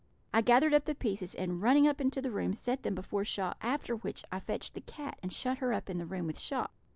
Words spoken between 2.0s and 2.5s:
into the